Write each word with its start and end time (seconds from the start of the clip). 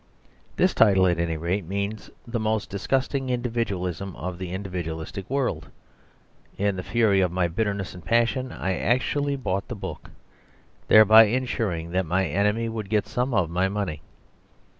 This 0.55 0.73
title, 0.73 1.05
at 1.05 1.19
any 1.19 1.37
rate, 1.37 1.63
means 1.63 2.09
the 2.25 2.39
most 2.39 2.71
disgusting 2.71 3.29
individualism 3.29 4.15
of 4.15 4.39
this 4.39 4.49
individualistic 4.49 5.29
world. 5.29 5.69
In 6.57 6.75
the 6.75 6.81
fury 6.81 7.21
of 7.21 7.31
my 7.31 7.47
bitterness 7.47 7.93
and 7.93 8.03
passion 8.03 8.51
I 8.51 8.79
actually 8.79 9.35
bought 9.35 9.67
the 9.67 9.75
book, 9.75 10.09
thereby 10.87 11.25
ensuring 11.25 11.91
that 11.91 12.07
my 12.07 12.25
enemy 12.25 12.67
would 12.67 12.89
get 12.89 13.05
some 13.05 13.31
of 13.35 13.51
my 13.51 13.69
money. 13.69 14.01